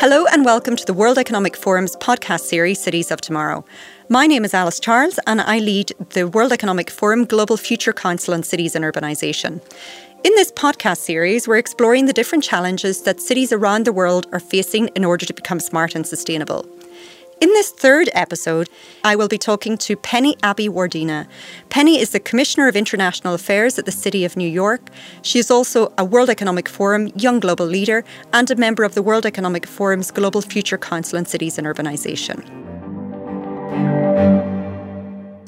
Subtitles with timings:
[0.00, 3.66] Hello and welcome to the World Economic Forum's podcast series, Cities of Tomorrow.
[4.08, 8.32] My name is Alice Charles and I lead the World Economic Forum Global Future Council
[8.32, 9.60] on Cities and Urbanisation.
[10.24, 14.40] In this podcast series, we're exploring the different challenges that cities around the world are
[14.40, 16.66] facing in order to become smart and sustainable.
[17.40, 18.68] In this third episode,
[19.02, 21.26] I will be talking to Penny Abeywardena.
[21.70, 24.90] Penny is the Commissioner of International Affairs at the City of New York.
[25.22, 28.04] She is also a World Economic Forum Young Global Leader
[28.34, 32.69] and a member of the World Economic Forum's Global Future Council on Cities and Urbanisation.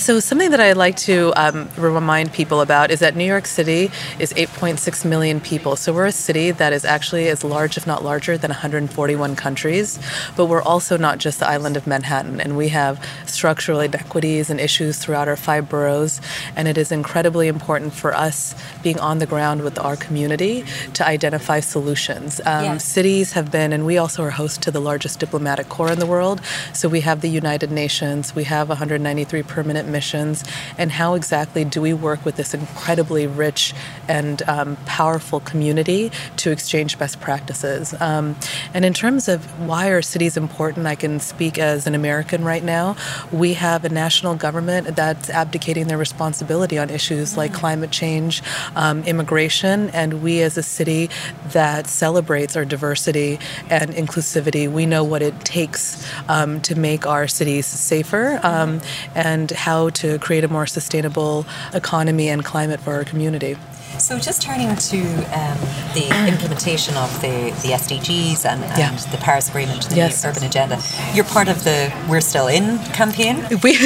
[0.00, 3.90] So, something that I like to um, remind people about is that New York City
[4.18, 5.76] is 8.6 million people.
[5.76, 9.98] So, we're a city that is actually as large, if not larger, than 141 countries.
[10.36, 14.58] But we're also not just the island of Manhattan, and we have structural inequities and
[14.58, 16.22] issues throughout our five boroughs.
[16.56, 21.06] And it is incredibly important for us being on the ground with our community to
[21.06, 22.40] identify solutions.
[22.46, 22.84] Um, yes.
[22.86, 26.06] Cities have been, and we also are host to the largest diplomatic corps in the
[26.06, 26.40] world.
[26.72, 30.44] So, we have the United Nations, we have 193 permanent missions,
[30.78, 33.74] and how exactly do we work with this incredibly rich
[34.08, 37.94] and um, powerful community to exchange best practices.
[38.00, 38.36] Um,
[38.74, 42.64] and in terms of why are cities important, I can speak as an American right
[42.64, 42.96] now.
[43.32, 48.42] We have a national government that's abdicating their responsibility on issues like climate change,
[48.76, 51.10] um, immigration, and we as a city
[51.48, 57.26] that celebrates our diversity and inclusivity, we know what it takes um, to make our
[57.28, 58.80] cities safer um,
[59.14, 63.56] and how how to create a more sustainable economy and climate for our community.
[64.00, 65.58] So, just turning to um,
[65.92, 68.96] the implementation of the, the SDGs and, and yeah.
[69.10, 70.24] the Paris Agreement, the yes.
[70.24, 70.80] urban agenda,
[71.12, 73.44] you're part of the We're Still In campaign?
[73.62, 73.76] We,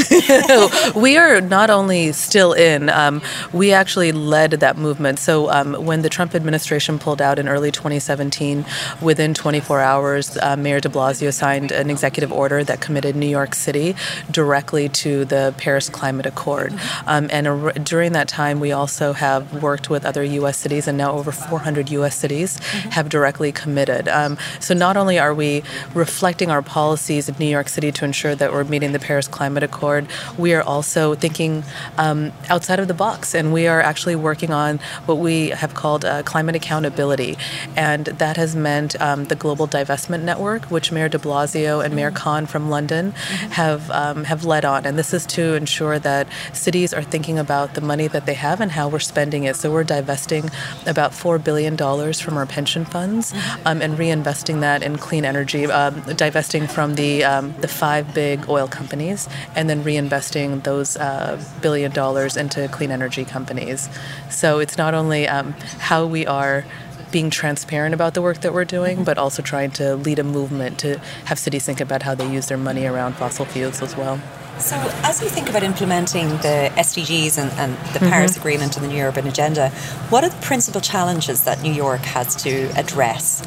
[0.95, 5.19] we are not only still in, um, we actually led that movement.
[5.19, 8.65] So, um, when the Trump administration pulled out in early 2017,
[9.03, 13.57] within 24 hours, uh, Mayor de Blasio signed an executive order that committed New York
[13.57, 13.97] City
[14.31, 16.73] directly to the Paris Climate Accord.
[17.09, 20.59] Um, and uh, during that time, we also have worked with other U.S.
[20.59, 22.15] cities, and now over 400 U.S.
[22.17, 22.91] cities mm-hmm.
[22.91, 24.09] have directly committed.
[24.09, 25.63] Um, so not only are we
[25.95, 29.63] reflecting our policies in New York City to ensure that we're meeting the Paris Climate
[29.63, 30.07] Accord,
[30.39, 31.65] we are also thinking
[31.99, 36.05] um, outside of the box, and we are actually working on what we have called
[36.05, 37.37] uh, climate accountability,
[37.77, 41.97] and that has meant um, the Global Divestment Network, which Mayor De Blasio and mm-hmm.
[41.97, 43.51] Mayor Khan from London mm-hmm.
[43.53, 47.75] have um, have led on, and this is to ensure that cities are thinking about
[47.75, 49.57] the money that they have and how we're spending it.
[49.57, 50.51] So we're divesting
[50.87, 53.33] about $4 billion from our pension funds
[53.65, 58.49] um, and reinvesting that in clean energy, um, divesting from the, um, the five big
[58.49, 63.89] oil companies and then reinvesting those uh, billion dollars into clean energy companies.
[64.31, 66.65] So it's not only um, how we are
[67.13, 70.79] being transparent about the work that we're doing, but also trying to lead a movement
[70.81, 74.19] to have cities think about how they use their money around fossil fuels as well.
[74.59, 78.09] So, as you think about implementing the SDGs and, and the mm-hmm.
[78.09, 79.71] Paris Agreement and the New Urban Agenda,
[80.11, 83.43] what are the principal challenges that New York has to address?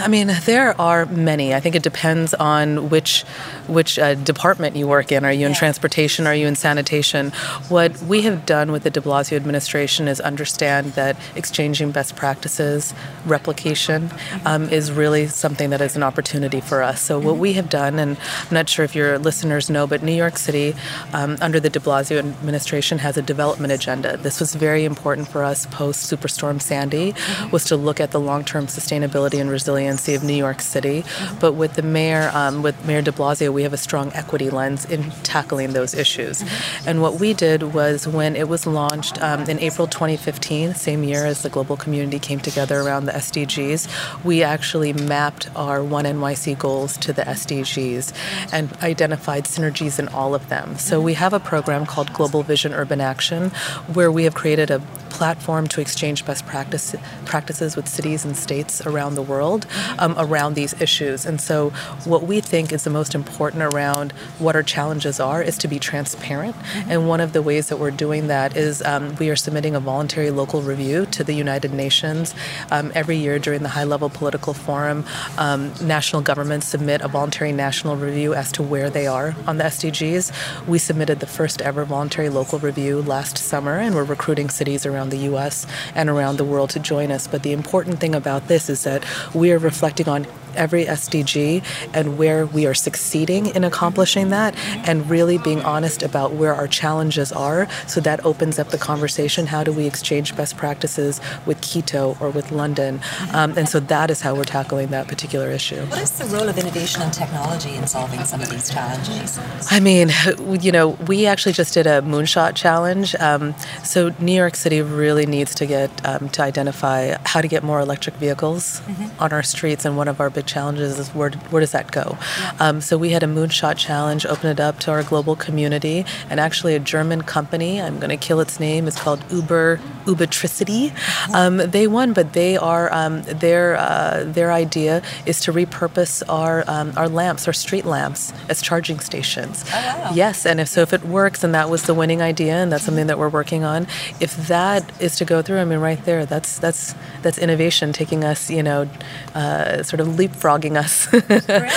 [0.00, 1.54] I mean, there are many.
[1.54, 3.24] I think it depends on which
[3.66, 5.24] which uh, department you work in.
[5.24, 5.58] Are you in yeah.
[5.58, 6.26] transportation?
[6.26, 7.30] Are you in sanitation?
[7.68, 12.94] What we have done with the De Blasio administration is understand that exchanging best practices,
[13.26, 14.46] replication, mm-hmm.
[14.46, 17.00] um, is really something that is an opportunity for us.
[17.00, 17.40] So, what mm-hmm.
[17.40, 20.74] we have done, and I'm not sure if your listeners know, but New York City,
[21.12, 24.16] um, under the de Blasio administration, has a development agenda.
[24.16, 27.50] This was very important for us post Superstorm Sandy, mm-hmm.
[27.50, 29.50] was to look at the long-term sustainability and
[29.90, 31.02] resiliency of New York City.
[31.02, 31.38] Mm-hmm.
[31.38, 34.84] But with the mayor, um, with Mayor de Blasio, we have a strong equity lens
[34.84, 36.42] in tackling those issues.
[36.42, 36.88] Mm-hmm.
[36.88, 41.26] And what we did was when it was launched um, in April 2015, same year
[41.26, 46.58] as the global community came together around the SDGs, we actually mapped our One NYC
[46.58, 48.12] goals to the SDGs
[48.52, 50.76] and identified synergies in all all of them.
[50.76, 53.50] So we have a program called Global Vision Urban Action
[53.94, 56.94] where we have created a platform to exchange best practice,
[57.24, 59.66] practices with cities and states around the world
[59.98, 61.26] um, around these issues.
[61.26, 61.70] And so
[62.04, 65.78] what we think is the most important around what our challenges are is to be
[65.78, 66.56] transparent.
[66.56, 66.90] Mm-hmm.
[66.90, 69.80] And one of the ways that we're doing that is um, we are submitting a
[69.80, 72.34] voluntary local review to the United Nations
[72.70, 75.04] um, every year during the high level political forum.
[75.38, 79.64] Um, national governments submit a voluntary national review as to where they are on the
[79.64, 80.30] SDGs
[80.66, 84.99] we submitted the first ever voluntary local review last summer, and we're recruiting cities around
[85.08, 85.66] the U.S.
[85.94, 87.26] and around the world to join us.
[87.26, 89.04] But the important thing about this is that
[89.34, 90.26] we are reflecting on
[90.56, 91.64] every SDG
[91.94, 94.54] and where we are succeeding in accomplishing that,
[94.86, 97.68] and really being honest about where our challenges are.
[97.86, 99.46] So that opens up the conversation.
[99.46, 103.00] How do we exchange best practices with Quito or with London?
[103.32, 105.84] Um, and so that is how we're tackling that particular issue.
[105.86, 109.38] What is the role of innovation and technology in solving some of these challenges?
[109.70, 110.10] I mean,
[110.60, 113.14] you know, we actually just did a moonshot challenge.
[113.16, 113.54] Um,
[113.84, 117.80] so New York City really needs to get um, to identify how to get more
[117.80, 119.22] electric vehicles mm-hmm.
[119.22, 122.16] on our streets, and one of our big challenges is where where does that go?
[122.40, 122.52] Yeah.
[122.60, 126.40] Um, so we had a moonshot challenge, open it up to our global community, and
[126.40, 127.80] actually a German company.
[127.80, 128.88] I'm going to kill its name.
[128.88, 130.92] It's called Uber Ubertricity.
[131.34, 136.64] Um, they won, but they are um, their uh, their idea is to repurpose our
[136.66, 139.64] um, our lamps, our street lamps, as charging stations.
[139.68, 140.10] Oh, wow.
[140.14, 142.84] Yes, and if so, if it works, and that was the winning idea, and that's
[142.84, 143.86] something that we're working on.
[144.20, 148.24] If that is to go through, I mean, right there, that's that's that's innovation taking
[148.24, 148.88] us, you know,
[149.34, 151.06] uh, sort of leapfrogging us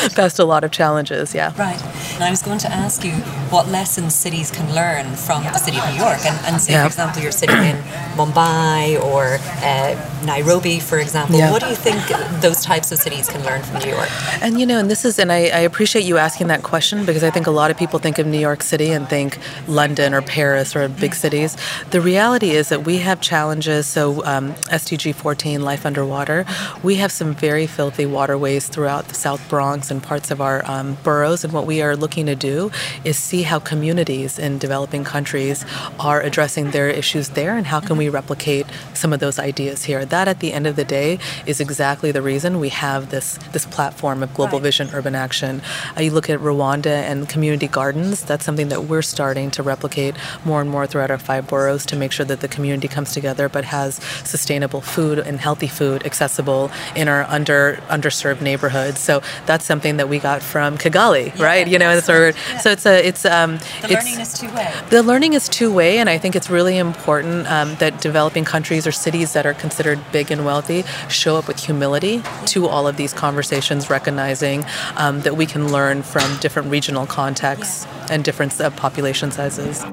[0.16, 1.34] past a lot of challenges.
[1.34, 1.54] Yeah.
[1.58, 1.82] Right.
[2.14, 3.14] And I was going to ask you
[3.52, 6.84] what lessons cities can learn from the city of New York, and, and say, yeah.
[6.84, 7.76] for example, you're sitting in
[8.16, 11.38] Mumbai or uh, Nairobi, for example.
[11.38, 11.52] Yeah.
[11.52, 12.02] What do you think
[12.42, 14.10] those types of cities can learn from New York?
[14.42, 17.24] And you know, and this is, and I, I appreciate you asking that question because
[17.24, 20.22] I think a lot of people think of New York City and think London or
[20.22, 21.58] Paris or big cities.
[21.92, 23.88] The reality is that we have challenges.
[23.88, 26.46] So um, SDG 14, life underwater,
[26.84, 28.06] we have some very filthy
[28.44, 31.45] waterways throughout the South Bronx and parts of our um, boroughs.
[31.45, 32.72] And what we are looking to do
[33.06, 35.66] is see how communities in developing countries
[35.98, 40.04] are addressing their issues there and how can we replicate some of those ideas here.
[40.04, 43.66] That at the end of the day is exactly the reason we have this this
[43.66, 44.69] platform of Global right.
[44.69, 45.62] Vision Urban Action.
[45.96, 50.16] Uh, you look at Rwanda and community gardens, that's something that we're starting to replicate
[50.44, 53.48] more and more throughout our five boroughs to make sure that the community comes together
[53.48, 59.00] but has sustainable food and healthy food accessible in our under underserved neighborhoods.
[59.00, 61.68] So that's something that we got from Kigali, yeah, right?
[61.68, 62.58] You know, so, yeah.
[62.60, 64.74] so it's a it's um the it's, learning is two way.
[64.90, 68.86] The learning is two way, and I think it's really important um, that developing countries
[68.88, 72.98] or cities that are considered big and wealthy show up with humility to all of
[72.98, 74.66] these conversations, recognizing
[74.98, 79.84] um, that we can learn from different regional contexts and different uh, population sizes.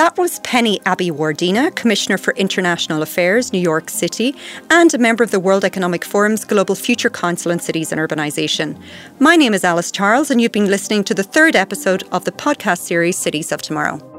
[0.00, 4.34] That was Penny Abeywardena, Commissioner for International Affairs, New York City,
[4.70, 8.80] and a member of the World Economic Forum's Global Future Council on Cities and Urbanisation.
[9.18, 12.32] My name is Alice Charles, and you've been listening to the third episode of the
[12.32, 14.09] podcast series Cities of Tomorrow.